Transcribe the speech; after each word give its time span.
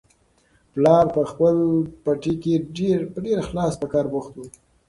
پلار 0.73 1.05
په 1.15 1.21
خپل 1.31 1.55
پټي 2.03 2.33
کې 2.43 2.53
په 3.13 3.19
ډېر 3.25 3.37
اخلاص 3.43 3.71
سره 3.75 3.81
په 3.81 3.87
کار 3.93 4.05
بوخت 4.13 4.33
و. 4.35 4.41